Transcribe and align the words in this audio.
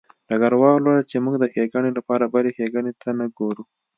ډګروال 0.27 0.81
وویل 0.83 1.05
چې 1.11 1.17
موږ 1.23 1.35
د 1.39 1.45
ښېګڼې 1.53 1.91
لپاره 1.97 2.31
بلې 2.33 2.51
ښېګڼې 2.57 2.91
ته 3.01 3.09
نه 3.19 3.25
ګورو 3.37 3.63